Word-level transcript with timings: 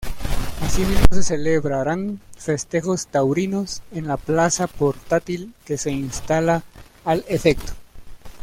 Asimismo 0.63 1.05
se 1.11 1.21
celebrarán 1.21 2.21
festejos 2.35 3.05
taurinos 3.05 3.83
en 3.91 4.05
una 4.05 4.17
plaza 4.17 4.65
portátil 4.65 5.53
que 5.63 5.77
se 5.77 5.91
instala 5.91 6.63
al 7.05 7.23
efecto. 7.27 7.73